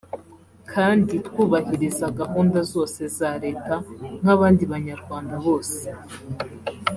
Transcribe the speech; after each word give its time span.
kandi 0.71 1.13
twubahiriza 1.27 2.05
gahunda 2.19 2.59
zose 2.71 3.01
za 3.17 3.31
leta 3.43 3.75
nka 4.21 4.35
bandi 4.39 4.63
Banyarwanda 4.71 5.35
bose 5.45 5.81